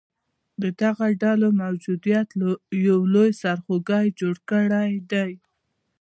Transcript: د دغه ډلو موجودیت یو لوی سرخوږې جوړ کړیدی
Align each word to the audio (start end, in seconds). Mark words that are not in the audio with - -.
د 0.61 0.63
دغه 0.81 1.07
ډلو 1.23 1.47
موجودیت 1.63 2.29
یو 2.87 2.99
لوی 3.13 3.29
سرخوږې 3.41 4.03
جوړ 4.19 4.35
کړیدی 4.49 5.31